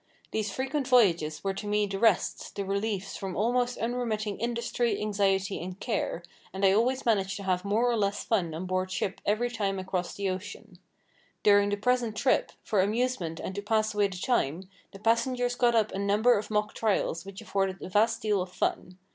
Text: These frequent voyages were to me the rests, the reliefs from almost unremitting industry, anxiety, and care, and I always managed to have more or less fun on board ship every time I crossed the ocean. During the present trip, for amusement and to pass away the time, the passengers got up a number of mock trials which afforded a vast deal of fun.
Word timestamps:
These 0.31 0.51
frequent 0.51 0.87
voyages 0.87 1.43
were 1.43 1.53
to 1.53 1.67
me 1.67 1.85
the 1.85 1.99
rests, 1.99 2.49
the 2.49 2.65
reliefs 2.65 3.15
from 3.15 3.35
almost 3.37 3.77
unremitting 3.77 4.39
industry, 4.39 4.99
anxiety, 4.99 5.61
and 5.61 5.79
care, 5.79 6.23
and 6.51 6.65
I 6.65 6.71
always 6.71 7.05
managed 7.05 7.37
to 7.37 7.43
have 7.43 7.63
more 7.63 7.83
or 7.91 7.95
less 7.95 8.23
fun 8.23 8.55
on 8.55 8.65
board 8.65 8.89
ship 8.89 9.21
every 9.27 9.51
time 9.51 9.77
I 9.79 9.83
crossed 9.83 10.17
the 10.17 10.27
ocean. 10.27 10.79
During 11.43 11.69
the 11.69 11.75
present 11.77 12.15
trip, 12.17 12.51
for 12.63 12.81
amusement 12.81 13.39
and 13.39 13.53
to 13.53 13.61
pass 13.61 13.93
away 13.93 14.07
the 14.07 14.17
time, 14.17 14.67
the 14.91 14.97
passengers 14.97 15.53
got 15.53 15.75
up 15.75 15.91
a 15.91 15.99
number 15.99 16.35
of 16.35 16.49
mock 16.49 16.73
trials 16.73 17.23
which 17.23 17.39
afforded 17.39 17.79
a 17.79 17.87
vast 17.89 18.23
deal 18.23 18.41
of 18.41 18.51
fun. 18.51 18.97